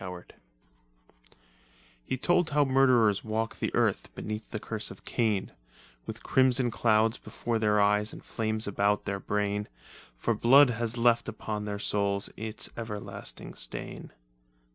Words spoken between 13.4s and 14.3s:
stain.